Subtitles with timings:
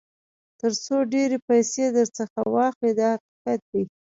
[0.59, 3.83] تر څو ډېرې پیسې درڅخه واخلي دا حقیقت دی.